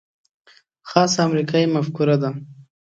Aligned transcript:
خاصه 0.89 1.19
امریکايي 1.27 1.67
مفکوره 1.75 2.15
ده. 2.21 2.29